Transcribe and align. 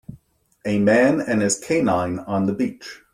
A 0.65 0.79
man 0.79 1.19
and 1.21 1.43
his 1.43 1.59
canine 1.59 2.17
on 2.17 2.47
the 2.47 2.53
beach. 2.53 3.03